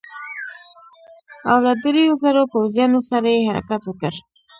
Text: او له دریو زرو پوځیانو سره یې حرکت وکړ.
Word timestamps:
او 1.49 1.57
له 1.65 1.73
دریو 1.83 2.19
زرو 2.23 2.43
پوځیانو 2.53 2.99
سره 3.09 3.27
یې 3.35 3.45
حرکت 3.51 3.81
وکړ. 3.85 4.13